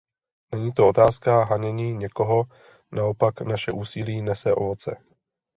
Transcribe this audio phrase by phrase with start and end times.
[0.53, 2.43] Není to otázka hanění někoho,
[2.91, 4.97] naopak, naše úsilí nese ovoce.